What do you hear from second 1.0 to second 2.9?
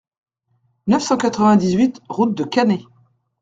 cent quatre-vingt-dix-huit route de Cannet